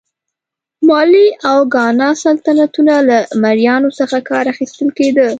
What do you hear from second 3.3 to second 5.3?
مریانو څخه کار اخیستل کېده.